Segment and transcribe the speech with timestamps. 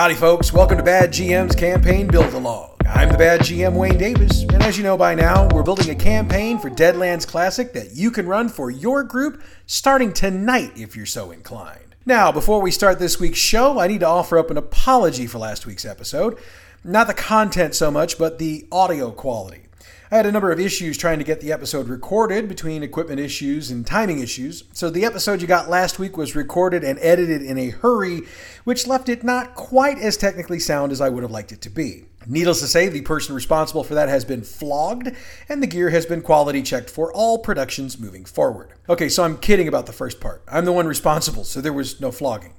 [0.00, 0.50] Howdy, folks.
[0.50, 2.70] Welcome to Bad GM's Campaign Build Along.
[2.86, 5.94] I'm the Bad GM Wayne Davis, and as you know by now, we're building a
[5.94, 11.04] campaign for Deadlands Classic that you can run for your group starting tonight if you're
[11.04, 11.94] so inclined.
[12.06, 15.36] Now, before we start this week's show, I need to offer up an apology for
[15.36, 16.38] last week's episode.
[16.82, 19.64] Not the content so much, but the audio quality.
[20.12, 23.70] I had a number of issues trying to get the episode recorded between equipment issues
[23.70, 27.56] and timing issues, so the episode you got last week was recorded and edited in
[27.56, 28.22] a hurry,
[28.64, 31.70] which left it not quite as technically sound as I would have liked it to
[31.70, 32.06] be.
[32.26, 35.14] Needless to say, the person responsible for that has been flogged,
[35.48, 38.72] and the gear has been quality checked for all productions moving forward.
[38.88, 40.42] Okay, so I'm kidding about the first part.
[40.48, 42.54] I'm the one responsible, so there was no flogging.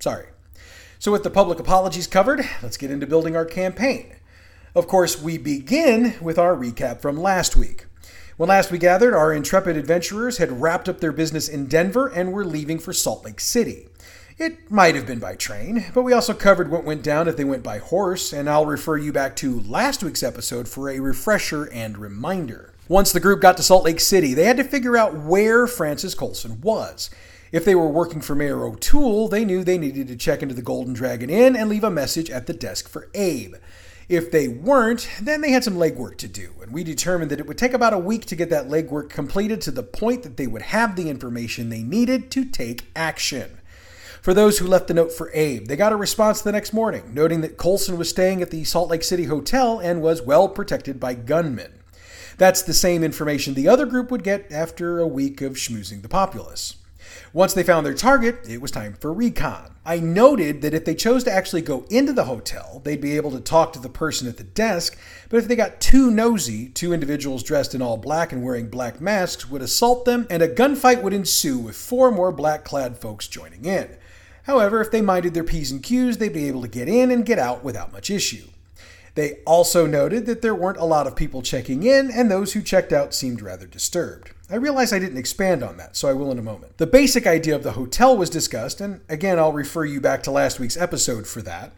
[0.00, 0.26] Sorry.
[0.98, 4.16] So, with the public apologies covered, let's get into building our campaign.
[4.74, 7.86] Of course, we begin with our recap from last week.
[8.36, 12.32] When last we gathered, our intrepid adventurers had wrapped up their business in Denver and
[12.32, 13.86] were leaving for Salt Lake City.
[14.36, 17.44] It might have been by train, but we also covered what went down if they
[17.44, 21.70] went by horse, and I'll refer you back to last week's episode for a refresher
[21.72, 22.74] and reminder.
[22.88, 26.16] Once the group got to Salt Lake City, they had to figure out where Francis
[26.16, 27.10] Colson was.
[27.52, 30.62] If they were working for Mayor O'Toole, they knew they needed to check into the
[30.62, 33.54] Golden Dragon Inn and leave a message at the desk for Abe.
[34.08, 37.46] If they weren't, then they had some legwork to do, and we determined that it
[37.46, 40.46] would take about a week to get that legwork completed to the point that they
[40.46, 43.60] would have the information they needed to take action.
[44.20, 47.12] For those who left the note for Abe, they got a response the next morning,
[47.14, 51.00] noting that Colson was staying at the Salt Lake City Hotel and was well protected
[51.00, 51.72] by gunmen.
[52.36, 56.08] That's the same information the other group would get after a week of schmoozing the
[56.08, 56.76] populace.
[57.34, 59.74] Once they found their target, it was time for recon.
[59.84, 63.32] I noted that if they chose to actually go into the hotel, they'd be able
[63.32, 64.96] to talk to the person at the desk,
[65.28, 69.00] but if they got too nosy, two individuals dressed in all black and wearing black
[69.00, 73.26] masks would assault them, and a gunfight would ensue with four more black clad folks
[73.26, 73.96] joining in.
[74.44, 77.26] However, if they minded their P's and Q's, they'd be able to get in and
[77.26, 78.46] get out without much issue.
[79.14, 82.62] They also noted that there weren't a lot of people checking in, and those who
[82.62, 84.32] checked out seemed rather disturbed.
[84.50, 86.78] I realize I didn't expand on that, so I will in a moment.
[86.78, 90.30] The basic idea of the hotel was discussed, and again, I'll refer you back to
[90.30, 91.72] last week's episode for that.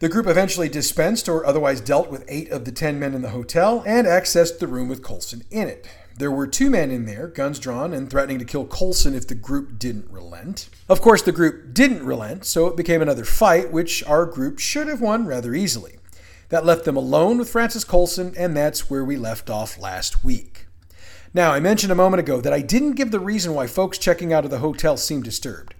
[0.00, 3.28] The group eventually dispensed or otherwise dealt with eight of the ten men in the
[3.28, 5.86] hotel and accessed the room with Colson in it.
[6.16, 9.34] There were two men in there, guns drawn, and threatening to kill Colson if the
[9.34, 10.70] group didn't relent.
[10.88, 14.88] Of course, the group didn't relent, so it became another fight, which our group should
[14.88, 15.99] have won rather easily.
[16.50, 20.66] That left them alone with Francis Colson, and that's where we left off last week.
[21.32, 24.32] Now, I mentioned a moment ago that I didn't give the reason why folks checking
[24.32, 25.74] out of the hotel seemed disturbed.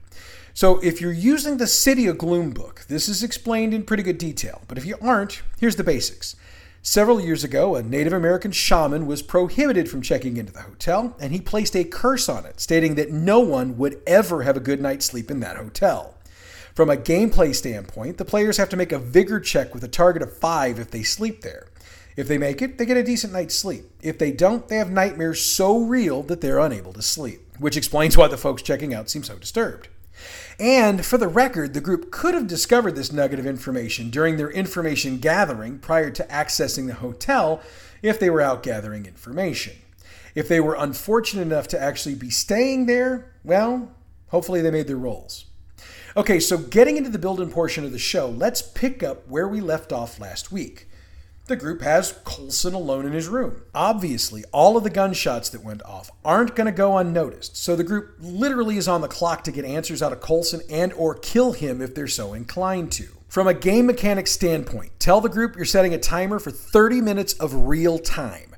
[0.55, 4.19] So, if you're using the City of Gloom book, this is explained in pretty good
[4.19, 4.63] detail.
[4.69, 6.37] But if you aren't, here's the basics.
[6.83, 11.33] Several years ago, a Native American shaman was prohibited from checking into the hotel, and
[11.33, 14.81] he placed a curse on it, stating that no one would ever have a good
[14.81, 16.15] night's sleep in that hotel.
[16.81, 20.23] From a gameplay standpoint, the players have to make a vigor check with a target
[20.23, 21.67] of 5 if they sleep there.
[22.17, 23.85] If they make it, they get a decent night's sleep.
[24.01, 28.17] If they don't, they have nightmares so real that they're unable to sleep, which explains
[28.17, 29.89] why the folks checking out seem so disturbed.
[30.59, 34.51] And for the record, the group could have discovered this nugget of information during their
[34.51, 37.61] information gathering prior to accessing the hotel
[38.01, 39.75] if they were out gathering information.
[40.35, 43.93] If they were unfortunate enough to actually be staying there, well,
[44.29, 45.45] hopefully they made their rolls.
[46.17, 49.61] Okay, so getting into the build-in portion of the show, let's pick up where we
[49.61, 50.89] left off last week
[51.51, 53.63] the group has Colson alone in his room.
[53.75, 57.83] Obviously, all of the gunshots that went off aren't going to go unnoticed, so the
[57.83, 61.51] group literally is on the clock to get answers out of Colson and or kill
[61.51, 63.09] him if they're so inclined to.
[63.27, 67.33] From a game mechanics standpoint, tell the group you're setting a timer for 30 minutes
[67.35, 68.50] of real time.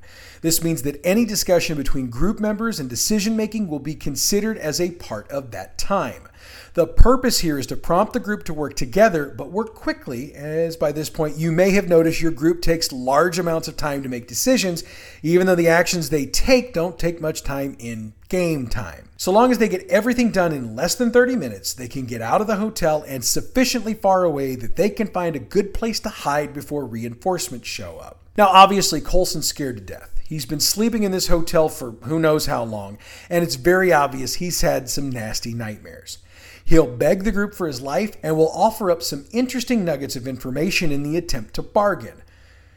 [0.43, 4.81] This means that any discussion between group members and decision making will be considered as
[4.81, 6.27] a part of that time.
[6.73, 10.75] The purpose here is to prompt the group to work together, but work quickly, as
[10.75, 14.09] by this point you may have noticed your group takes large amounts of time to
[14.09, 14.83] make decisions,
[15.21, 19.07] even though the actions they take don't take much time in game time.
[19.15, 22.21] So long as they get everything done in less than 30 minutes, they can get
[22.21, 26.01] out of the hotel and sufficiently far away that they can find a good place
[26.01, 28.22] to hide before reinforcements show up.
[28.37, 30.19] Now, obviously, Colson's scared to death.
[30.23, 32.97] He's been sleeping in this hotel for who knows how long,
[33.29, 36.17] and it's very obvious he's had some nasty nightmares.
[36.65, 40.27] He'll beg the group for his life and will offer up some interesting nuggets of
[40.27, 42.23] information in the attempt to bargain.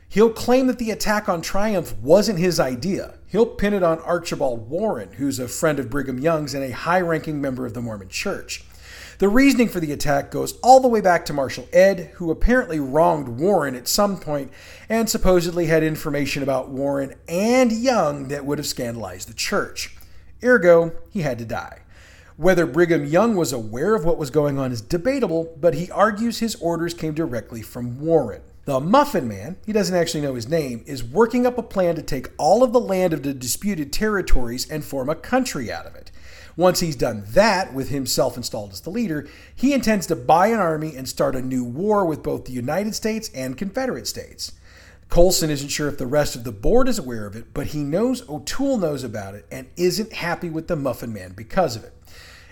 [0.08, 3.14] He'll claim that the attack on Triumph wasn't his idea.
[3.26, 7.00] He'll pin it on Archibald Warren, who's a friend of Brigham Young's and a high
[7.00, 8.64] ranking member of the Mormon Church.
[9.18, 12.78] The reasoning for the attack goes all the way back to Marshal Ed, who apparently
[12.78, 14.52] wronged Warren at some point
[14.90, 19.96] and supposedly had information about Warren and Young that would have scandalized the church.
[20.44, 21.80] Ergo, he had to die.
[22.36, 26.40] Whether Brigham Young was aware of what was going on is debatable, but he argues
[26.40, 28.42] his orders came directly from Warren.
[28.66, 32.02] The Muffin Man, he doesn't actually know his name, is working up a plan to
[32.02, 35.94] take all of the land of the disputed territories and form a country out of
[35.94, 36.10] it.
[36.56, 40.58] Once he's done that, with himself installed as the leader, he intends to buy an
[40.58, 44.52] army and start a new war with both the United States and Confederate States.
[45.08, 47.82] Colson isn't sure if the rest of the board is aware of it, but he
[47.82, 51.92] knows O'Toole knows about it and isn't happy with the Muffin Man because of it.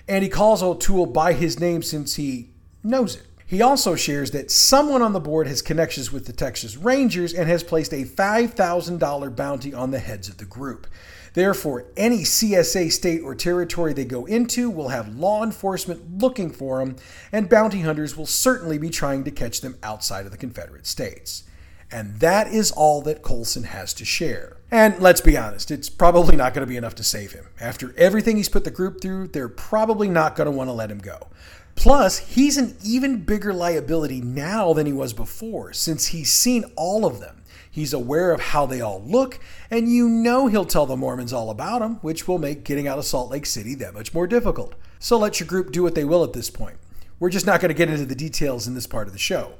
[0.06, 2.50] And he calls O'Toole by his name since he
[2.82, 3.26] knows it.
[3.46, 7.48] He also shares that someone on the board has connections with the Texas Rangers and
[7.48, 10.86] has placed a $5,000 bounty on the heads of the group.
[11.34, 16.78] Therefore, any CSA state or territory they go into will have law enforcement looking for
[16.78, 16.96] them,
[17.32, 21.42] and bounty hunters will certainly be trying to catch them outside of the Confederate States.
[21.90, 24.56] And that is all that Colson has to share.
[24.70, 27.46] And let's be honest, it's probably not going to be enough to save him.
[27.60, 30.90] After everything he's put the group through, they're probably not going to want to let
[30.90, 31.28] him go.
[31.76, 37.04] Plus, he's an even bigger liability now than he was before, since he's seen all
[37.04, 37.42] of them.
[37.74, 41.50] He's aware of how they all look, and you know he'll tell the Mormons all
[41.50, 44.76] about them, which will make getting out of Salt Lake City that much more difficult.
[45.00, 46.76] So let your group do what they will at this point.
[47.18, 49.54] We're just not going to get into the details in this part of the show.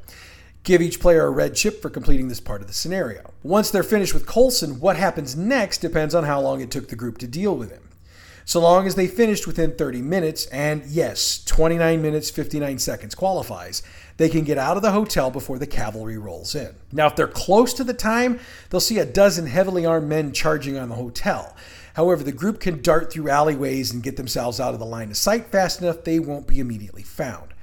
[0.63, 3.33] Give each player a red chip for completing this part of the scenario.
[3.43, 6.97] Once they're finished with Colson, what happens next depends on how long it took the
[6.97, 7.89] group to deal with him
[8.45, 13.83] so long as they finished within 30 minutes, and yes, 29 minutes 59 seconds qualifies,
[14.17, 16.75] they can get out of the hotel before the cavalry rolls in.
[16.93, 18.39] Now, if they're close to the time,
[18.71, 21.57] they'll see a dozen heavily armed men charging on the hotel.
[21.95, 25.17] However, the group can dart through alleyways and get themselves out of the line of
[25.17, 27.55] sight fast enough they won't be immediately found.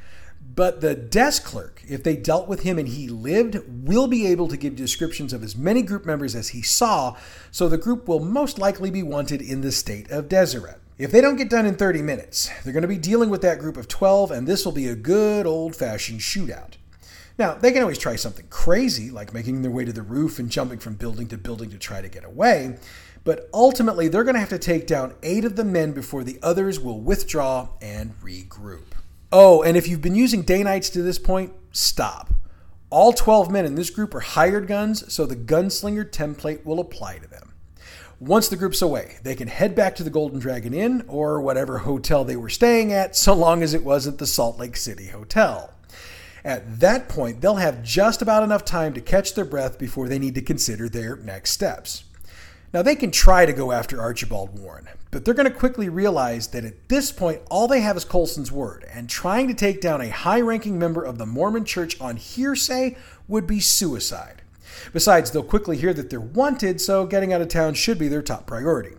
[0.53, 4.49] But the desk clerk, if they dealt with him and he lived, will be able
[4.49, 7.15] to give descriptions of as many group members as he saw,
[7.51, 10.80] so the group will most likely be wanted in the state of Deseret.
[11.01, 13.57] If they don't get done in 30 minutes, they're going to be dealing with that
[13.57, 16.73] group of 12, and this will be a good old fashioned shootout.
[17.39, 20.47] Now, they can always try something crazy, like making their way to the roof and
[20.47, 22.77] jumping from building to building to try to get away,
[23.23, 26.37] but ultimately they're going to have to take down eight of the men before the
[26.43, 28.91] others will withdraw and regroup.
[29.31, 32.31] Oh, and if you've been using Danites to this point, stop.
[32.91, 37.17] All 12 men in this group are hired guns, so the gunslinger template will apply
[37.17, 37.50] to them.
[38.21, 41.79] Once the group's away, they can head back to the Golden Dragon Inn or whatever
[41.79, 45.73] hotel they were staying at, so long as it wasn't the Salt Lake City Hotel.
[46.45, 50.19] At that point, they'll have just about enough time to catch their breath before they
[50.19, 52.03] need to consider their next steps.
[52.71, 56.49] Now, they can try to go after Archibald Warren, but they're going to quickly realize
[56.49, 59.99] that at this point, all they have is Colson's word, and trying to take down
[59.99, 62.97] a high ranking member of the Mormon church on hearsay
[63.27, 64.43] would be suicide.
[64.93, 68.21] Besides, they'll quickly hear that they're wanted, so getting out of town should be their
[68.21, 68.95] top priority.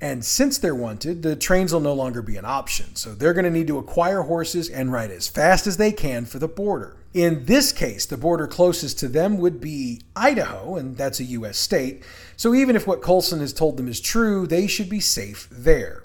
[0.00, 3.44] And since they're wanted, the trains will no longer be an option, so they're going
[3.44, 6.96] to need to acquire horses and ride as fast as they can for the border.
[7.12, 11.58] In this case, the border closest to them would be Idaho, and that's a U.S.
[11.58, 12.02] state,
[12.36, 16.02] so even if what Colson has told them is true, they should be safe there.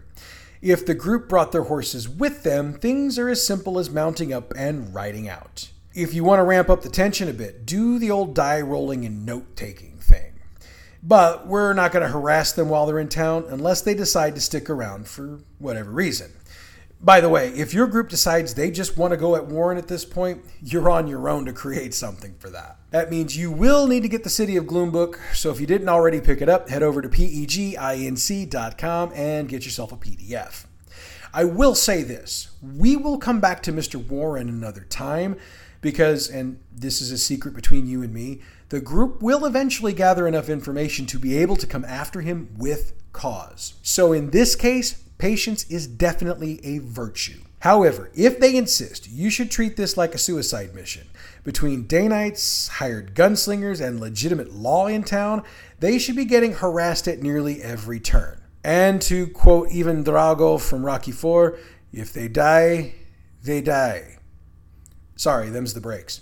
[0.62, 4.52] If the group brought their horses with them, things are as simple as mounting up
[4.58, 5.70] and riding out.
[5.96, 9.06] If you want to ramp up the tension a bit, do the old die rolling
[9.06, 10.34] and note taking thing.
[11.02, 14.42] But we're not going to harass them while they're in town unless they decide to
[14.42, 16.34] stick around for whatever reason.
[17.00, 19.88] By the way, if your group decides they just want to go at Warren at
[19.88, 22.78] this point, you're on your own to create something for that.
[22.92, 25.68] That means you will need to get the City of Gloom book, so if you
[25.68, 30.66] didn't already pick it up, head over to peginc.com and get yourself a PDF.
[31.34, 34.06] I will say this we will come back to Mr.
[34.06, 35.38] Warren another time
[35.86, 40.28] because, and this is a secret between you and me, the group will eventually gather
[40.28, 43.76] enough information to be able to come after him with cause.
[43.84, 47.40] So in this case, patience is definitely a virtue.
[47.60, 51.06] However, if they insist, you should treat this like a suicide mission.
[51.44, 55.44] Between day Danites, hired gunslingers, and legitimate law in town,
[55.82, 58.42] they should be getting harassed at nearly every turn.
[58.64, 61.60] And to quote Ivan Drago from Rocky IV,
[61.94, 62.96] if they die,
[63.44, 64.15] they die.
[65.16, 66.22] Sorry, them's the breaks.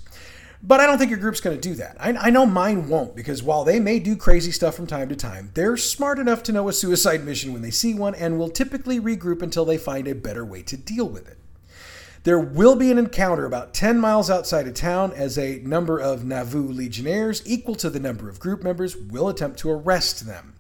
[0.66, 1.98] But I don't think your group's going to do that.
[2.00, 5.16] I, I, know mine won't, because while they may do crazy stuff from time to
[5.16, 8.50] time, they're smart enough to know a suicide mission when they see one and will
[8.50, 11.38] typically regroup until they find a better way to deal with it.
[12.24, 16.24] There will be an encounter about 10 miles outside of town as a number of
[16.24, 20.54] Nauvoo legionnaires, equal to the number of group members, will attempt to arrest them.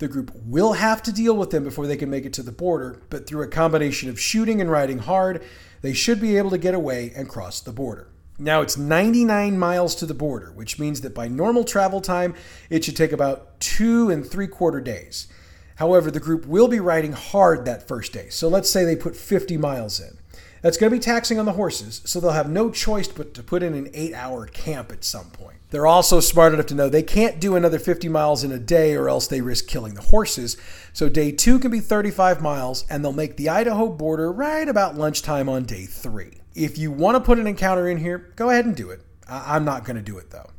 [0.00, 2.50] The group will have to deal with them before they can make it to the
[2.50, 5.44] border, but through a combination of shooting and riding hard,
[5.82, 8.08] they should be able to get away and cross the border.
[8.38, 12.34] Now it's 99 miles to the border, which means that by normal travel time,
[12.70, 15.28] it should take about two and three quarter days.
[15.76, 18.30] However, the group will be riding hard that first day.
[18.30, 20.16] So let's say they put 50 miles in.
[20.62, 23.42] That's going to be taxing on the horses, so they'll have no choice but to
[23.42, 25.56] put in an eight hour camp at some point.
[25.70, 28.94] They're also smart enough to know they can't do another 50 miles in a day
[28.94, 30.56] or else they risk killing the horses.
[30.92, 34.96] So day two can be 35 miles, and they'll make the Idaho border right about
[34.96, 36.40] lunchtime on day three.
[36.54, 39.00] If you want to put an encounter in here, go ahead and do it.
[39.28, 40.50] I'm not going to do it though.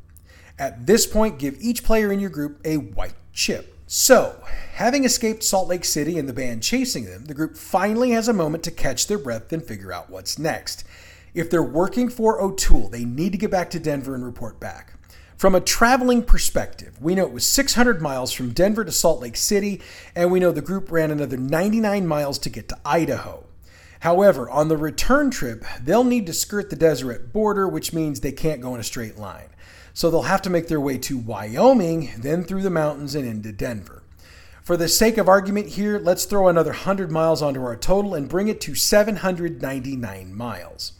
[0.58, 3.78] At this point, give each player in your group a white chip.
[3.94, 4.42] So,
[4.76, 8.34] having escaped Salt Lake City and the band chasing them, the group finally has a
[8.34, 10.86] moment to catch their breath and figure out what's next.
[11.34, 14.94] If they're working for O'Toole, they need to get back to Denver and report back.
[15.36, 19.36] From a traveling perspective, we know it was 600 miles from Denver to Salt Lake
[19.36, 19.82] City,
[20.16, 23.44] and we know the group ran another 99 miles to get to Idaho.
[24.00, 28.32] However, on the return trip, they'll need to skirt the Deseret border, which means they
[28.32, 29.50] can't go in a straight line.
[29.94, 33.52] So they'll have to make their way to Wyoming, then through the mountains and into
[33.52, 34.04] Denver.
[34.64, 38.30] For the sake of argument here, let's throw another 100 miles onto our total and
[38.30, 40.94] bring it to 799 miles.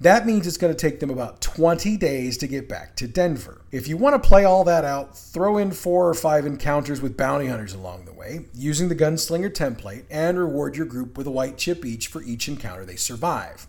[0.00, 3.60] That means it's going to take them about 20 days to get back to Denver.
[3.70, 7.16] If you want to play all that out, throw in four or five encounters with
[7.16, 11.30] bounty hunters along the way, using the gunslinger template, and reward your group with a
[11.30, 13.68] white chip each for each encounter they survive.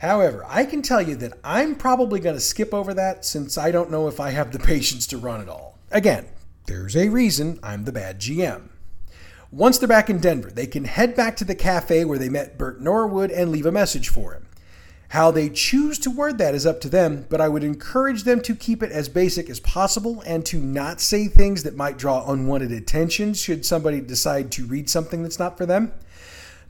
[0.00, 3.70] However, I can tell you that I'm probably going to skip over that since I
[3.70, 5.78] don't know if I have the patience to run it all.
[5.90, 6.26] Again,
[6.66, 8.68] there's a reason I'm the bad GM.
[9.52, 12.58] Once they're back in Denver, they can head back to the cafe where they met
[12.58, 14.46] Bert Norwood and leave a message for him.
[15.10, 18.40] How they choose to word that is up to them, but I would encourage them
[18.42, 22.28] to keep it as basic as possible and to not say things that might draw
[22.28, 25.92] unwanted attention should somebody decide to read something that's not for them.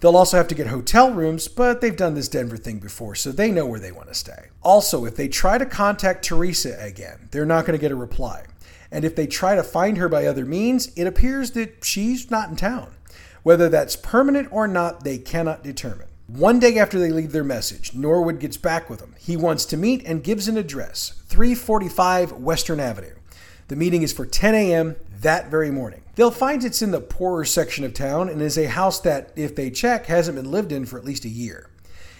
[0.00, 3.32] They'll also have to get hotel rooms, but they've done this Denver thing before, so
[3.32, 4.48] they know where they want to stay.
[4.62, 8.44] Also, if they try to contact Teresa again, they're not going to get a reply.
[8.90, 12.50] And if they try to find her by other means, it appears that she's not
[12.50, 12.94] in town.
[13.42, 16.08] Whether that's permanent or not, they cannot determine.
[16.26, 19.14] One day after they leave their message, Norwood gets back with them.
[19.18, 23.14] He wants to meet and gives an address 345 Western Avenue.
[23.68, 24.96] The meeting is for 10 a.m.
[25.20, 26.02] that very morning.
[26.14, 29.54] They'll find it's in the poorer section of town and is a house that, if
[29.54, 31.70] they check, hasn't been lived in for at least a year.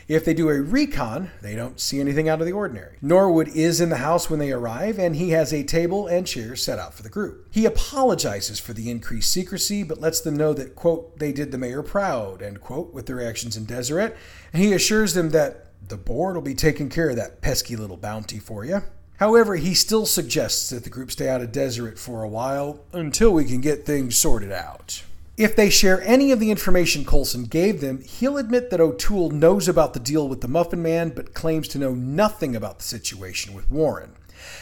[0.08, 2.96] If they do a recon, they don't see anything out of the ordinary.
[3.02, 6.62] Norwood is in the house when they arrive, and he has a table and chairs
[6.62, 7.48] set out for the group.
[7.50, 11.58] He apologizes for the increased secrecy, but lets them know that, quote, they did the
[11.58, 14.16] mayor proud, end quote, with their actions in Deseret,
[14.52, 17.96] and he assures them that the board will be taking care of that pesky little
[17.96, 18.82] bounty for you.
[19.18, 23.32] However, he still suggests that the group stay out of Deseret for a while until
[23.32, 25.02] we can get things sorted out.
[25.36, 29.68] If they share any of the information Colson gave them, he'll admit that O'Toole knows
[29.68, 33.52] about the deal with the Muffin Man, but claims to know nothing about the situation
[33.52, 34.12] with Warren.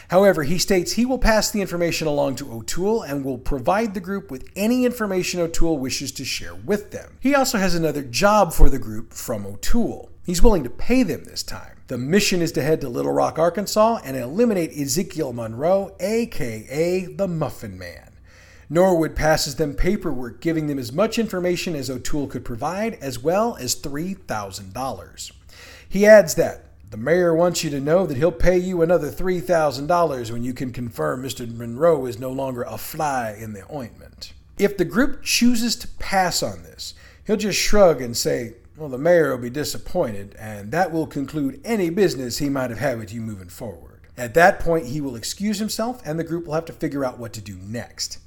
[0.08, 4.00] However, he states he will pass the information along to O'Toole and will provide the
[4.00, 7.18] group with any information O'Toole wishes to share with them.
[7.20, 10.11] He also has another job for the group from O'Toole.
[10.25, 11.74] He's willing to pay them this time.
[11.86, 17.28] The mission is to head to Little Rock, Arkansas, and eliminate Ezekiel Monroe, aka the
[17.28, 18.10] Muffin Man.
[18.70, 23.56] Norwood passes them paperwork giving them as much information as O'Toole could provide, as well
[23.56, 25.32] as $3,000.
[25.86, 30.30] He adds that the mayor wants you to know that he'll pay you another $3,000
[30.30, 31.54] when you can confirm Mr.
[31.54, 34.32] Monroe is no longer a fly in the ointment.
[34.56, 36.94] If the group chooses to pass on this,
[37.26, 41.61] he'll just shrug and say, well, the mayor will be disappointed, and that will conclude
[41.64, 44.00] any business he might have had with you moving forward.
[44.16, 47.19] At that point, he will excuse himself, and the group will have to figure out
[47.19, 48.19] what to do next.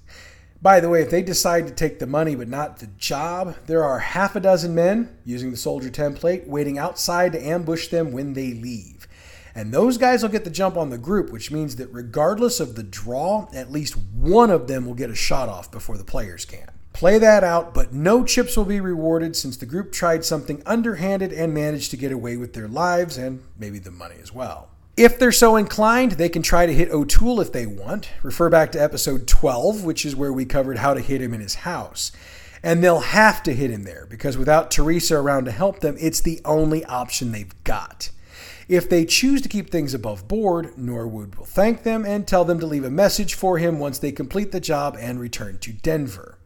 [0.62, 3.84] By the way, if they decide to take the money but not the job, there
[3.84, 8.34] are half a dozen men, using the soldier template, waiting outside to ambush them when
[8.34, 9.08] they leave.
[9.54, 12.76] And those guys will get the jump on the group, which means that regardless of
[12.76, 16.46] the draw, at least one of them will get a shot off before the players
[16.46, 16.70] can.
[16.98, 21.32] Play that out, but no chips will be rewarded since the group tried something underhanded
[21.32, 24.70] and managed to get away with their lives and maybe the money as well.
[24.98, 28.10] If they're so inclined, they can try to hit O'Toole if they want.
[28.24, 31.40] Refer back to episode 12, which is where we covered how to hit him in
[31.40, 32.12] his house.
[32.64, 36.22] And they'll have to hit him there because without Teresa around to help them, it's
[36.22, 38.10] the only option they've got.
[38.68, 42.60] If they choose to keep things above board, Norwood will thank them and tell them
[42.60, 46.37] to leave a message for him once they complete the job and return to Denver.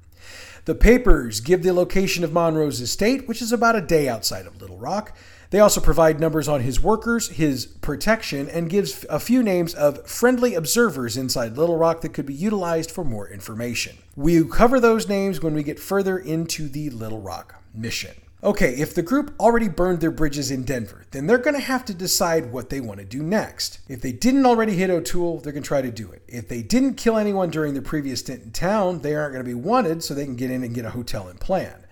[0.71, 4.61] The papers give the location of Monroe's estate, which is about a day outside of
[4.61, 5.13] Little Rock.
[5.49, 10.07] They also provide numbers on his workers, his protection, and gives a few names of
[10.07, 13.97] friendly observers inside Little Rock that could be utilized for more information.
[14.15, 18.15] We cover those names when we get further into the Little Rock mission.
[18.43, 21.85] Okay, if the group already burned their bridges in Denver, then they're going to have
[21.85, 23.79] to decide what they want to do next.
[23.87, 26.23] If they didn't already hit O'Toole, they're going to try to do it.
[26.27, 29.49] If they didn't kill anyone during their previous stint in town, they aren't going to
[29.49, 31.85] be wanted, so they can get in and get a hotel and plan.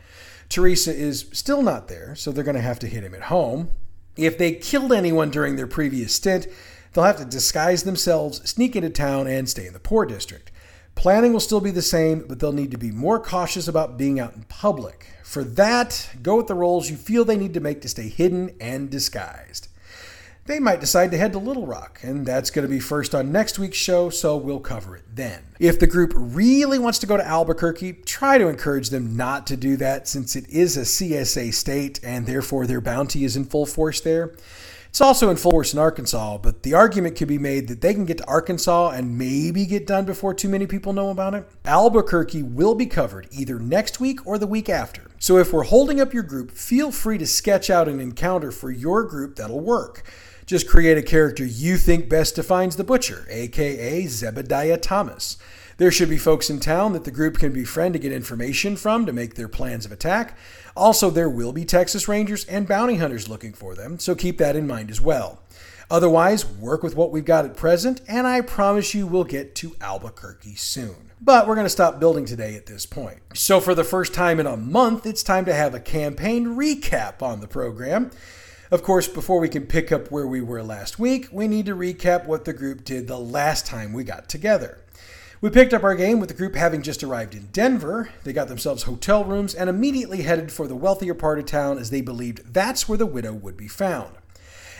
[0.49, 3.69] Teresa is still not there, so they're going to have to hit him at home.
[4.17, 6.47] If they killed anyone during their previous stint,
[6.93, 10.51] they'll have to disguise themselves, sneak into town, and stay in the poor district.
[10.95, 14.19] Planning will still be the same, but they'll need to be more cautious about being
[14.19, 15.05] out in public.
[15.29, 18.55] For that, go with the rolls you feel they need to make to stay hidden
[18.59, 19.67] and disguised.
[20.47, 23.31] They might decide to head to Little Rock, and that's going to be first on
[23.31, 25.43] next week's show, so we'll cover it then.
[25.59, 29.55] If the group really wants to go to Albuquerque, try to encourage them not to
[29.55, 33.67] do that since it is a CSA state and therefore their bounty is in full
[33.67, 34.33] force there.
[34.89, 37.93] It's also in full force in Arkansas, but the argument could be made that they
[37.93, 41.47] can get to Arkansas and maybe get done before too many people know about it.
[41.63, 45.11] Albuquerque will be covered either next week or the week after.
[45.19, 48.71] So if we're holding up your group, feel free to sketch out an encounter for
[48.71, 50.03] your group that'll work.
[50.47, 55.37] Just create a character you think best defines the butcher, aka Zebediah Thomas.
[55.79, 59.05] There should be folks in town that the group can befriend to get information from
[59.05, 60.37] to make their plans of attack.
[60.75, 64.57] Also, there will be Texas Rangers and bounty hunters looking for them, so keep that
[64.57, 65.39] in mind as well.
[65.89, 69.73] Otherwise, work with what we've got at present, and I promise you we'll get to
[69.79, 71.11] Albuquerque soon.
[71.21, 73.19] But we're going to stop building today at this point.
[73.33, 77.21] So, for the first time in a month, it's time to have a campaign recap
[77.21, 78.11] on the program.
[78.69, 81.75] Of course, before we can pick up where we were last week, we need to
[81.75, 84.79] recap what the group did the last time we got together.
[85.41, 88.09] We picked up our game with the group having just arrived in Denver.
[88.25, 91.91] They got themselves hotel rooms and immediately headed for the wealthier part of town as
[91.91, 94.17] they believed that's where the widow would be found.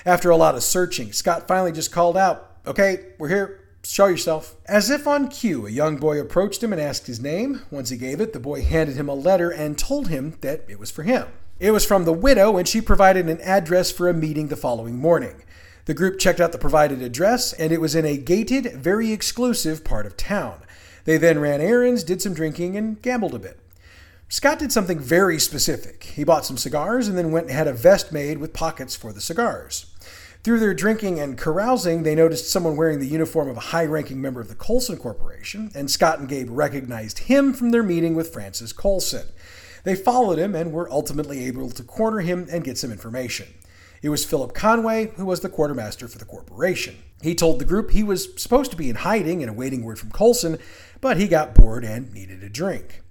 [0.06, 3.62] After a lot of searching, Scott finally just called out, Okay, we're here.
[3.86, 4.58] Show yourself.
[4.66, 7.62] As if on cue, a young boy approached him and asked his name.
[7.72, 10.78] Once he gave it, the boy handed him a letter and told him that it
[10.78, 11.28] was for him.
[11.62, 14.98] It was from the widow, and she provided an address for a meeting the following
[14.98, 15.42] morning.
[15.89, 19.84] The group checked out the provided address, and it was in a gated, very exclusive
[19.84, 20.60] part of town.
[21.05, 23.60] They then ran errands, did some drinking, and gambled a bit.
[24.27, 26.03] Scott did something very specific.
[26.03, 29.12] He bought some cigars and then went and had a vest made with pockets for
[29.12, 29.88] the cigars.
[30.43, 34.22] Through their drinking and carousing, they noticed someone wearing the uniform of a high ranking
[34.22, 38.32] member of the Colson Corporation, and Scott and Gabe recognized him from their meeting with
[38.32, 39.25] Francis Colson.
[39.86, 43.47] They followed him and were ultimately able to corner him and get some information.
[44.02, 46.96] It was Philip Conway, who was the quartermaster for the corporation.
[47.22, 50.12] He told the group he was supposed to be in hiding and awaiting word from
[50.12, 50.58] Colson,
[51.02, 53.02] but he got bored and needed a drink.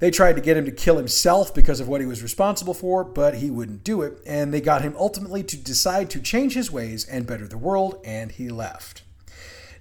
[0.00, 3.04] They tried to get him to kill himself because of what he was responsible for,
[3.04, 6.72] but he wouldn't do it, and they got him ultimately to decide to change his
[6.72, 9.02] ways and better the world, and he left.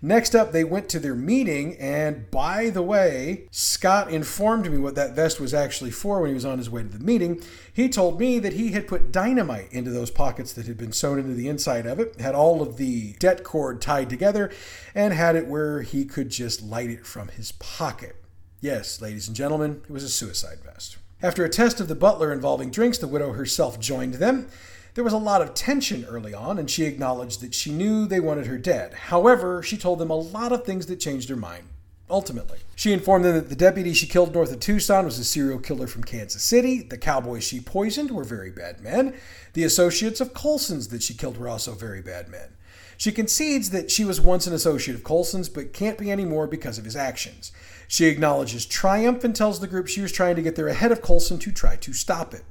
[0.03, 4.95] Next up, they went to their meeting, and by the way, Scott informed me what
[4.95, 7.39] that vest was actually for when he was on his way to the meeting.
[7.71, 11.19] He told me that he had put dynamite into those pockets that had been sewn
[11.19, 14.51] into the inside of it, had all of the det cord tied together,
[14.95, 18.15] and had it where he could just light it from his pocket.
[18.59, 20.97] Yes, ladies and gentlemen, it was a suicide vest.
[21.21, 24.47] After a test of the butler involving drinks, the widow herself joined them.
[24.93, 28.19] There was a lot of tension early on, and she acknowledged that she knew they
[28.19, 28.93] wanted her dead.
[28.93, 31.67] However, she told them a lot of things that changed her mind.
[32.09, 35.59] Ultimately, she informed them that the deputy she killed north of Tucson was a serial
[35.59, 36.81] killer from Kansas City.
[36.81, 39.13] The cowboys she poisoned were very bad men.
[39.53, 42.49] The associates of Colson's that she killed were also very bad men.
[42.97, 46.77] She concedes that she was once an associate of Colson's, but can't be anymore because
[46.77, 47.53] of his actions.
[47.87, 51.01] She acknowledges triumph and tells the group she was trying to get there ahead of
[51.01, 52.43] Colson to try to stop it.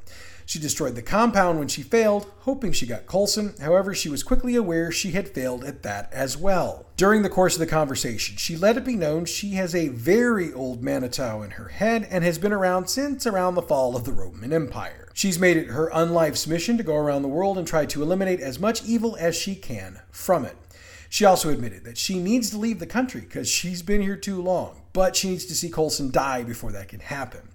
[0.47, 3.55] She destroyed the compound when she failed, hoping she got Colson.
[3.61, 6.87] However, she was quickly aware she had failed at that as well.
[6.97, 10.53] During the course of the conversation, she let it be known she has a very
[10.53, 14.13] old Manitou in her head and has been around since around the fall of the
[14.13, 15.09] Roman Empire.
[15.15, 18.41] She's made it her unlife's mission to go around the world and try to eliminate
[18.41, 20.57] as much evil as she can from it.
[21.09, 24.41] She also admitted that she needs to leave the country because she's been here too
[24.41, 27.51] long, but she needs to see Colson die before that can happen.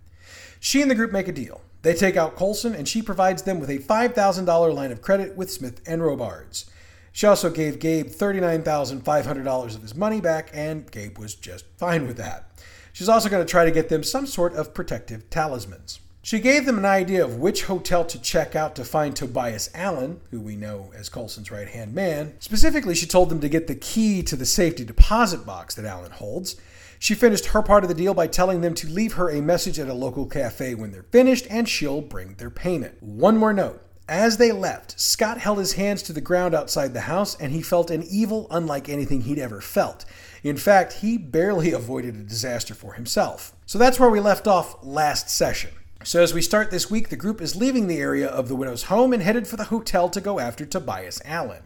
[0.60, 1.62] She and the group make a deal.
[1.86, 5.52] They take out Colson, and she provides them with a $5,000 line of credit with
[5.52, 6.65] Smith and Robards.
[7.12, 12.17] She also gave Gabe $39,500 of his money back, and Gabe was just fine with
[12.17, 12.50] that.
[12.91, 16.00] She's also going to try to get them some sort of protective talismans.
[16.24, 20.21] She gave them an idea of which hotel to check out to find Tobias Allen,
[20.32, 22.34] who we know as Colson's right hand man.
[22.39, 26.10] Specifically, she told them to get the key to the safety deposit box that Allen
[26.10, 26.56] holds.
[26.99, 29.79] She finished her part of the deal by telling them to leave her a message
[29.79, 33.01] at a local cafe when they're finished and she'll bring their payment.
[33.01, 33.81] One more note.
[34.08, 37.62] As they left, Scott held his hands to the ground outside the house and he
[37.62, 40.05] felt an evil unlike anything he'd ever felt.
[40.43, 43.55] In fact, he barely avoided a disaster for himself.
[43.65, 45.71] So that's where we left off last session.
[46.03, 48.84] So, as we start this week, the group is leaving the area of the widow's
[48.84, 51.63] home and headed for the hotel to go after Tobias Allen.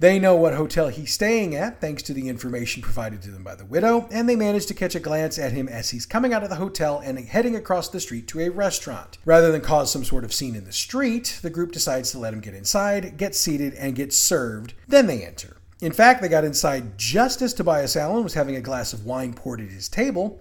[0.00, 3.54] They know what hotel he's staying at thanks to the information provided to them by
[3.54, 6.42] the widow, and they manage to catch a glance at him as he's coming out
[6.42, 9.18] of the hotel and heading across the street to a restaurant.
[9.26, 12.32] Rather than cause some sort of scene in the street, the group decides to let
[12.32, 14.72] him get inside, get seated, and get served.
[14.88, 15.58] Then they enter.
[15.82, 19.34] In fact, they got inside just as Tobias Allen was having a glass of wine
[19.34, 20.40] poured at his table.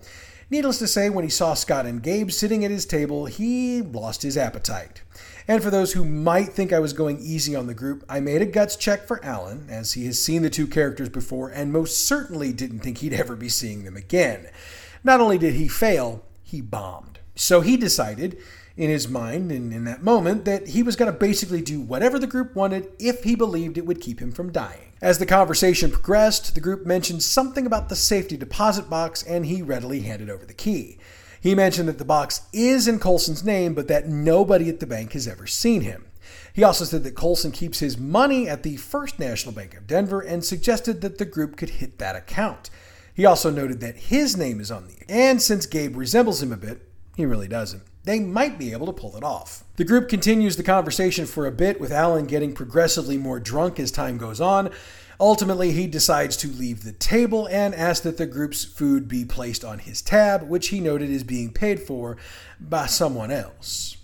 [0.51, 4.23] Needless to say, when he saw Scott and Gabe sitting at his table, he lost
[4.23, 5.03] his appetite.
[5.47, 8.41] And for those who might think I was going easy on the group, I made
[8.41, 12.07] a guts check for Allen, as he has seen the two characters before and most
[12.07, 14.49] certainly didn't think he'd ever be seeing them again.
[15.03, 17.19] Not only did he fail, he bombed.
[17.35, 18.38] So he decided,
[18.75, 22.17] in his mind and in that moment, that he was going to basically do whatever
[22.17, 24.88] the group wanted if he believed it would keep him from dying.
[25.01, 29.62] As the conversation progressed, the group mentioned something about the safety deposit box, and he
[29.62, 30.97] readily handed over the key.
[31.39, 35.13] He mentioned that the box is in Colson's name, but that nobody at the bank
[35.13, 36.05] has ever seen him.
[36.51, 40.19] He also said that Colson keeps his money at the First National Bank of Denver
[40.19, 42.69] and suggested that the group could hit that account.
[43.13, 46.57] He also noted that his name is on the and since Gabe resembles him a
[46.57, 46.81] bit,
[47.15, 47.83] he really doesn't.
[48.09, 49.63] They might be able to pull it off.
[49.75, 53.91] The group continues the conversation for a bit, with Allen getting progressively more drunk as
[53.91, 54.71] time goes on,
[55.19, 59.65] Ultimately, he decides to leave the table and asks that the group's food be placed
[59.65, 62.15] on his tab, which he noted is being paid for
[62.59, 63.97] by someone else.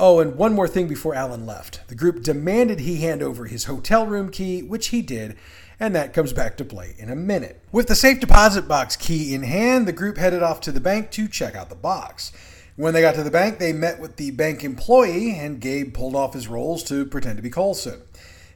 [0.00, 1.86] Oh, and one more thing before Allen left.
[1.86, 5.36] The group demanded he hand over his hotel room key, which he did,
[5.78, 7.62] and that comes back to play in a minute.
[7.70, 11.12] With the safe deposit box key in hand, the group headed off to the bank
[11.12, 12.32] to check out the box.
[12.78, 16.14] When they got to the bank, they met with the bank employee, and Gabe pulled
[16.14, 18.02] off his rolls to pretend to be Colson.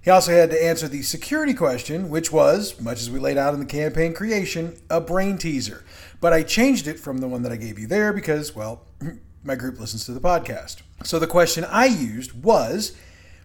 [0.00, 3.52] He also had to answer the security question, which was, much as we laid out
[3.52, 5.84] in the campaign creation, a brain teaser.
[6.20, 8.82] But I changed it from the one that I gave you there because, well,
[9.42, 10.82] my group listens to the podcast.
[11.02, 12.96] So the question I used was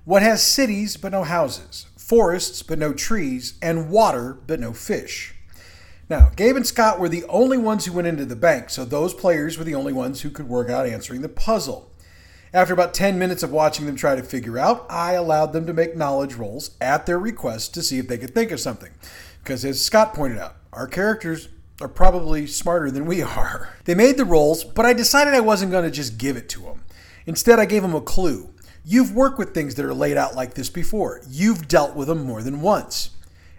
[0.05, 5.33] what has cities but no houses, forests but no trees, and water but no fish?
[6.09, 9.13] Now, Gabe and Scott were the only ones who went into the bank, so those
[9.13, 11.91] players were the only ones who could work out answering the puzzle.
[12.53, 15.73] After about 10 minutes of watching them try to figure out, I allowed them to
[15.73, 18.91] make knowledge rolls at their request to see if they could think of something.
[19.43, 21.49] Because as Scott pointed out, our characters
[21.81, 23.75] are probably smarter than we are.
[23.83, 26.61] They made the rolls, but I decided I wasn't going to just give it to
[26.61, 26.85] them.
[27.25, 28.49] Instead, I gave them a clue.
[28.85, 31.21] You've worked with things that are laid out like this before.
[31.27, 33.09] You've dealt with them more than once.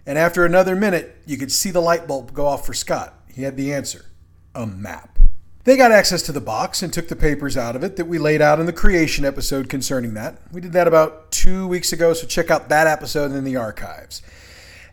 [0.08, 3.12] And after another minute, you could see the light bulb go off for Scott.
[3.30, 4.06] He had the answer
[4.54, 5.18] a map.
[5.64, 8.16] They got access to the box and took the papers out of it that we
[8.16, 10.40] laid out in the creation episode concerning that.
[10.50, 14.22] We did that about two weeks ago, so check out that episode in the archives.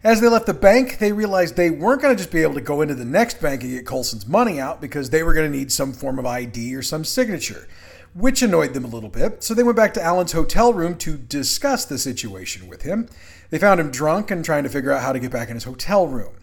[0.03, 2.61] As they left the bank, they realized they weren't going to just be able to
[2.61, 5.57] go into the next bank and get Colson's money out because they were going to
[5.57, 7.69] need some form of ID or some signature,
[8.13, 9.45] which annoyed them a little bit.
[9.45, 13.07] So they went back to Allen's hotel room to discuss the situation with him.
[13.55, 15.63] They found him drunk and trying to figure out how to get back in his
[15.63, 16.33] hotel room.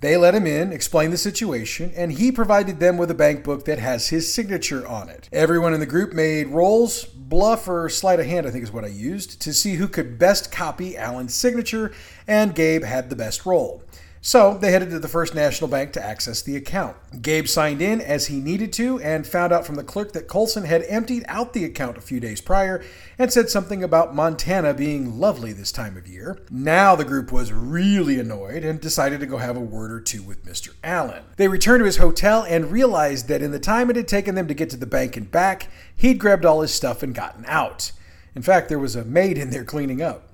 [0.00, 3.66] They let him in, explained the situation, and he provided them with a bank book
[3.66, 5.28] that has his signature on it.
[5.30, 8.82] Everyone in the group made rolls, bluff or sleight of hand, I think is what
[8.82, 11.92] I used, to see who could best copy Allen's signature,
[12.26, 13.82] and Gabe had the best roll.
[14.26, 16.96] So they headed to the First National Bank to access the account.
[17.20, 20.64] Gabe signed in as he needed to and found out from the clerk that Colson
[20.64, 22.82] had emptied out the account a few days prior
[23.18, 26.38] and said something about Montana being lovely this time of year.
[26.50, 30.22] Now the group was really annoyed and decided to go have a word or two
[30.22, 30.72] with Mr.
[30.82, 31.24] Allen.
[31.36, 34.48] They returned to his hotel and realized that in the time it had taken them
[34.48, 37.92] to get to the bank and back, he'd grabbed all his stuff and gotten out.
[38.34, 40.33] In fact, there was a maid in there cleaning up.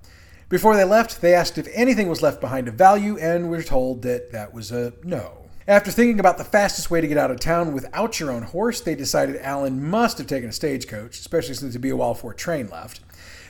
[0.50, 4.02] Before they left, they asked if anything was left behind of value and were told
[4.02, 5.48] that that was a no.
[5.68, 8.80] After thinking about the fastest way to get out of town without your own horse,
[8.80, 12.32] they decided Allen must have taken a stagecoach, especially since there'd be a while before
[12.32, 12.98] a train left.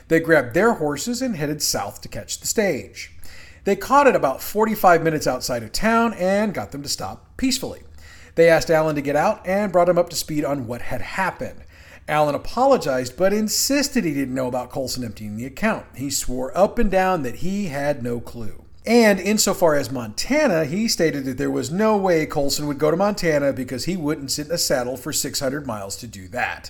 [0.09, 3.11] They grabbed their horses and headed south to catch the stage.
[3.63, 7.81] They caught it about 45 minutes outside of town and got them to stop peacefully.
[8.35, 11.01] They asked Allen to get out and brought him up to speed on what had
[11.01, 11.63] happened.
[12.11, 15.85] Allen apologized, but insisted he didn't know about Colson emptying the account.
[15.95, 18.65] He swore up and down that he had no clue.
[18.85, 22.97] And insofar as Montana, he stated that there was no way Colson would go to
[22.97, 26.69] Montana because he wouldn't sit in a saddle for 600 miles to do that.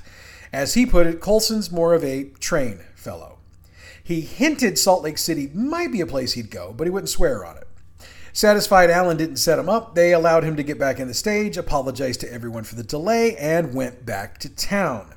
[0.54, 3.40] As he put it, Colson's more of a train fellow.
[4.04, 7.44] He hinted Salt Lake City might be a place he'd go, but he wouldn't swear
[7.44, 7.68] on it.
[8.34, 11.58] Satisfied Allen didn't set him up, they allowed him to get back in the stage,
[11.58, 15.16] apologized to everyone for the delay, and went back to town.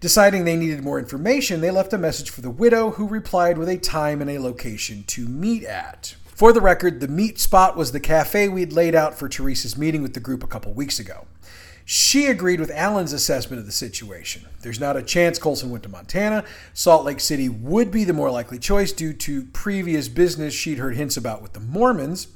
[0.00, 3.68] Deciding they needed more information, they left a message for the widow, who replied with
[3.68, 6.14] a time and a location to meet at.
[6.26, 10.02] For the record, the meet spot was the cafe we'd laid out for Teresa's meeting
[10.02, 11.26] with the group a couple weeks ago.
[11.84, 14.44] She agreed with Allen's assessment of the situation.
[14.60, 16.44] There's not a chance Colson went to Montana.
[16.74, 20.94] Salt Lake City would be the more likely choice due to previous business she'd heard
[20.94, 22.28] hints about with the Mormons.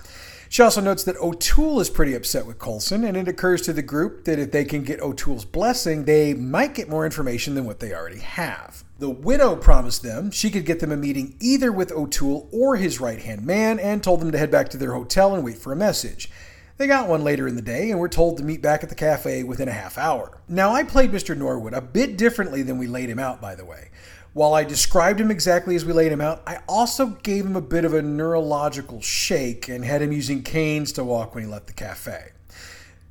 [0.53, 3.81] She also notes that O'Toole is pretty upset with Colson, and it occurs to the
[3.81, 7.81] group that if they can get O'Toole's blessing, they might get more information than what
[7.81, 8.85] they already have.
[8.99, 13.01] The widow promised them she could get them a meeting either with O'Toole or his
[13.01, 15.73] right hand man and told them to head back to their hotel and wait for
[15.73, 16.29] a message.
[16.77, 18.95] They got one later in the day and were told to meet back at the
[18.95, 20.43] cafe within a half hour.
[20.49, 21.35] Now, I played Mr.
[21.35, 23.89] Norwood a bit differently than we laid him out, by the way.
[24.35, 27.61] While I described him exactly as we laid him out, I also gave him a
[27.61, 31.67] bit of a neurological shake and had him using canes to walk when he left
[31.67, 32.31] the cafe.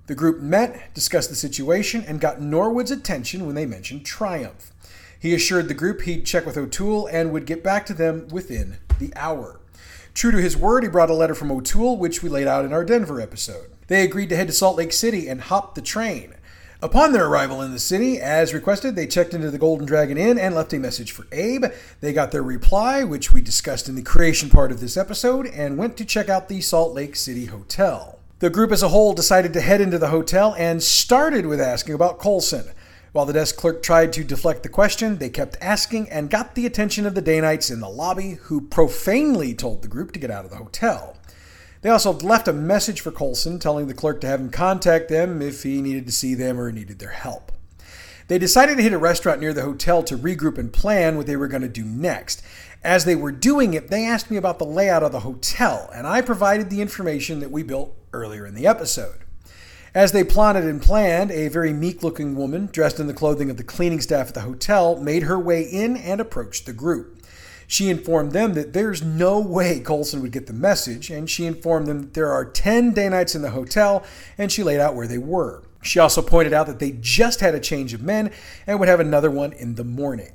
[0.08, 4.72] The group met, discussed the situation, and got Norwood's attention when they mentioned Triumph.
[5.20, 8.78] He assured the group he'd check with O'Toole and would get back to them within
[8.98, 9.60] the hour.
[10.16, 12.74] True to his word, he brought a letter from O'Toole, which we laid out in
[12.74, 13.70] our Denver episode.
[13.86, 16.34] They agreed to head to Salt Lake City and hop the train.
[16.84, 20.40] Upon their arrival in the city, as requested, they checked into the Golden Dragon Inn
[20.40, 21.66] and left a message for Abe.
[22.00, 25.78] They got their reply, which we discussed in the creation part of this episode, and
[25.78, 28.18] went to check out the Salt Lake City Hotel.
[28.40, 31.94] The group as a whole decided to head into the hotel and started with asking
[31.94, 32.72] about Colson.
[33.12, 36.66] While the desk clerk tried to deflect the question, they kept asking and got the
[36.66, 40.46] attention of the Danites in the lobby, who profanely told the group to get out
[40.46, 41.16] of the hotel.
[41.82, 45.42] They also left a message for Colson telling the clerk to have him contact them
[45.42, 47.52] if he needed to see them or needed their help.
[48.28, 51.36] They decided to hit a restaurant near the hotel to regroup and plan what they
[51.36, 52.44] were going to do next.
[52.84, 56.08] As they were doing it, they asked me about the layout of the hotel, and
[56.08, 59.26] I provided the information that we built earlier in the episode.
[59.94, 63.58] As they plotted and planned, a very meek looking woman, dressed in the clothing of
[63.58, 67.21] the cleaning staff at the hotel, made her way in and approached the group.
[67.72, 71.88] She informed them that there's no way Colson would get the message, and she informed
[71.88, 74.04] them that there are 10 Danites in the hotel,
[74.38, 75.64] and she laid out where they were.
[75.82, 78.32] She also pointed out that they just had a change of men
[78.68, 80.34] and would have another one in the morning.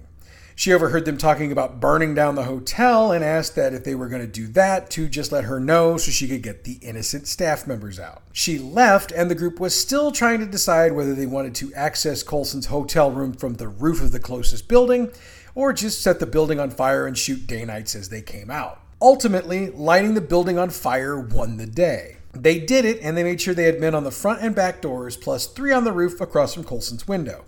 [0.58, 4.08] She overheard them talking about burning down the hotel and asked that if they were
[4.08, 7.26] going to do that, to just let her know so she could get the innocent
[7.26, 8.22] staff members out.
[8.32, 12.22] She left, and the group was still trying to decide whether they wanted to access
[12.22, 15.12] Colson's hotel room from the roof of the closest building
[15.54, 18.80] or just set the building on fire and shoot Danites as they came out.
[19.02, 22.16] Ultimately, lighting the building on fire won the day.
[22.32, 24.80] They did it, and they made sure they had men on the front and back
[24.80, 27.44] doors, plus three on the roof across from Colson's window.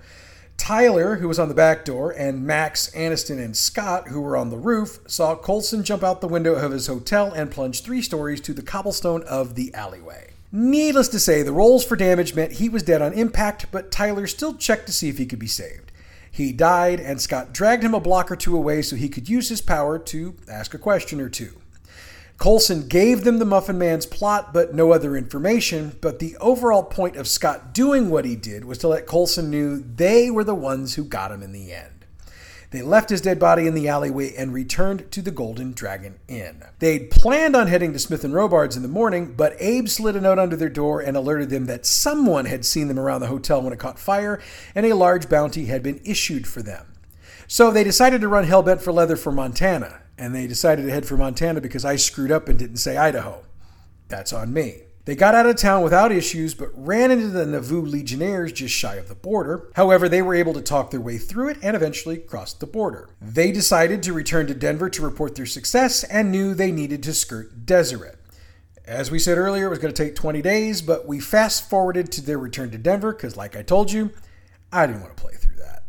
[0.59, 4.51] Tyler, who was on the back door, and Max, Aniston, and Scott, who were on
[4.51, 8.43] the roof, saw Colson jump out the window of his hotel and plunge three stories
[8.43, 10.35] to the cobblestone of the alleyway.
[10.53, 14.27] Needless to say, the rolls for damage meant he was dead on impact, but Tyler
[14.27, 15.93] still checked to see if he could be saved.
[16.31, 19.49] He died, and Scott dragged him a block or two away so he could use
[19.49, 21.55] his power to ask a question or two.
[22.39, 25.99] Colson gave them the Muffin Man's plot, but no other information.
[26.01, 29.81] But the overall point of Scott doing what he did was to let Colson knew
[29.81, 32.07] they were the ones who got him in the end.
[32.71, 36.63] They left his dead body in the alleyway and returned to the Golden Dragon Inn.
[36.79, 40.21] They'd planned on heading to Smith and Robards in the morning, but Abe slid a
[40.21, 43.63] note under their door and alerted them that someone had seen them around the hotel
[43.63, 44.39] when it caught fire,
[44.75, 46.87] and a large bounty had been issued for them.
[47.49, 51.07] So they decided to run hellbent for leather for Montana, and they decided to head
[51.07, 53.45] for Montana because I screwed up and didn't say Idaho.
[54.09, 54.83] That's on me.
[55.09, 58.97] They got out of town without issues, but ran into the Nauvoo Legionnaires just shy
[58.97, 59.71] of the border.
[59.75, 63.09] However, they were able to talk their way through it and eventually crossed the border.
[63.19, 67.15] They decided to return to Denver to report their success and knew they needed to
[67.15, 68.19] skirt Deseret.
[68.85, 72.13] As we said earlier, it was going to take 20 days, but we fast forwarded
[72.13, 74.11] to their return to Denver because, like I told you,
[74.71, 75.85] I didn't want to play through that.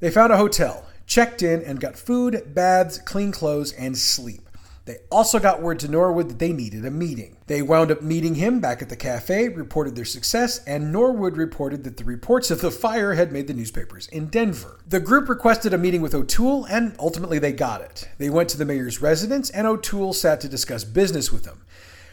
[0.00, 4.40] They found a hotel, checked in, and got food, baths, clean clothes, and sleep.
[4.86, 7.38] They also got word to Norwood that they needed a meeting.
[7.46, 11.84] They wound up meeting him back at the cafe, reported their success, and Norwood reported
[11.84, 14.80] that the reports of the fire had made the newspapers in Denver.
[14.86, 18.10] The group requested a meeting with O'Toole, and ultimately they got it.
[18.18, 21.62] They went to the mayor's residence, and O'Toole sat to discuss business with them.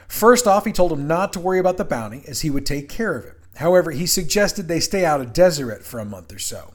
[0.07, 2.87] First off, he told them not to worry about the bounty, as he would take
[2.87, 3.37] care of it.
[3.57, 6.73] However, he suggested they stay out of Deseret for a month or so.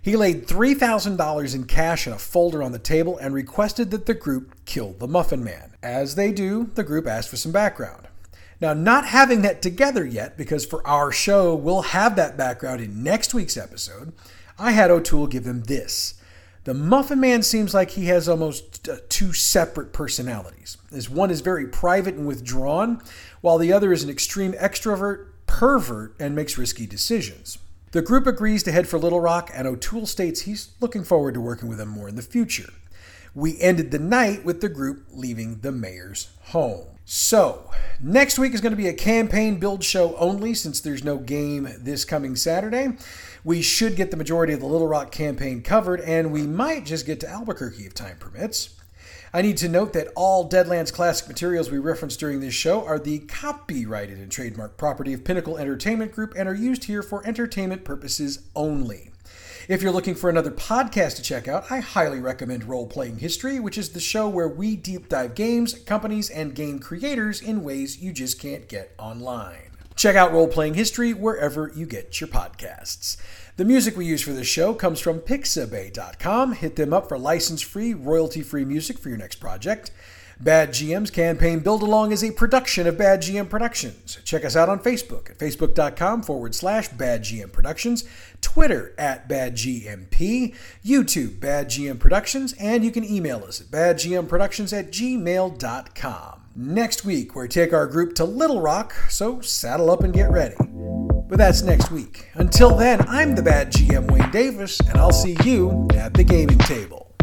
[0.00, 4.14] He laid $3,000 in cash in a folder on the table and requested that the
[4.14, 5.74] group kill the Muffin Man.
[5.82, 8.08] As they do, the group asked for some background.
[8.60, 13.02] Now, not having that together yet, because for our show, we'll have that background in
[13.02, 14.12] next week's episode,
[14.58, 16.14] I had O'Toole give them this.
[16.64, 20.76] The Muffin Man seems like he has almost uh, two separate personalities.
[20.92, 23.00] As one is very private and withdrawn,
[23.40, 27.58] while the other is an extreme extrovert, pervert, and makes risky decisions.
[27.90, 31.40] The group agrees to head for Little Rock, and O'Toole states he's looking forward to
[31.40, 32.70] working with them more in the future.
[33.34, 36.86] We ended the night with the group leaving the mayor's home.
[37.06, 41.16] So, next week is going to be a campaign build show only since there's no
[41.16, 42.98] game this coming Saturday.
[43.42, 47.06] We should get the majority of the Little Rock campaign covered, and we might just
[47.06, 48.77] get to Albuquerque if time permits.
[49.38, 52.98] I need to note that all Deadlands Classic materials we reference during this show are
[52.98, 57.84] the copyrighted and trademark property of Pinnacle Entertainment Group and are used here for entertainment
[57.84, 59.12] purposes only.
[59.68, 63.60] If you're looking for another podcast to check out, I highly recommend Role Playing History,
[63.60, 68.02] which is the show where we deep dive games, companies, and game creators in ways
[68.02, 69.70] you just can't get online.
[69.94, 73.16] Check out Role Playing History wherever you get your podcasts.
[73.58, 76.52] The music we use for this show comes from Pixabay.com.
[76.52, 79.90] Hit them up for license free, royalty free music for your next project.
[80.38, 84.20] Bad GM's campaign Build Along is a production of Bad GM Productions.
[84.24, 88.04] Check us out on Facebook at facebook.com forward slash Bad GM Productions,
[88.40, 94.72] Twitter at Bad GMP, YouTube Bad GM Productions, and you can email us at badgmproductions
[94.72, 96.37] at gmail.com.
[96.60, 100.56] Next week, we take our group to Little Rock, so saddle up and get ready.
[100.58, 102.26] But that's next week.
[102.34, 106.58] Until then, I'm the bad GM Wayne Davis, and I'll see you at the gaming
[106.58, 107.14] table.